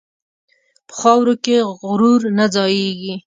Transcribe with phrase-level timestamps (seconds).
[0.87, 3.13] په خاورو کې غرور نه ځایېږي.